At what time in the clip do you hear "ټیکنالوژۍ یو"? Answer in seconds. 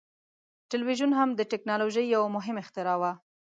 1.51-2.23